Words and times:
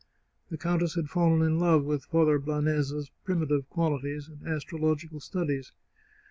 The 0.49 0.57
countess 0.57 0.95
had 0.95 1.11
fallen 1.11 1.43
in 1.43 1.59
love 1.59 1.83
with 1.85 2.05
Father 2.05 2.39
Blanes's 2.39 3.11
primitive 3.23 3.69
qualities, 3.69 4.27
and 4.29 4.47
astrological 4.51 5.19
studies. 5.19 5.73